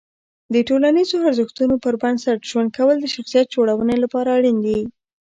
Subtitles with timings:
[0.53, 4.79] د ټولنیزو ارزښتونو پر بنسټ ژوند کول د شخصیت جوړونې لپاره اړین دي.